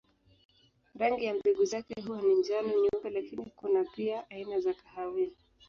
Rangi 0.99 1.25
ya 1.25 1.33
mbegu 1.33 1.65
zake 1.65 2.01
huwa 2.01 2.21
ni 2.21 2.35
njano, 2.35 2.67
nyeupe 2.67 3.09
lakini 3.09 3.45
kuna 3.55 3.83
pia 3.83 4.29
aina 4.29 4.59
za 4.59 4.73
kahawia. 4.73 5.29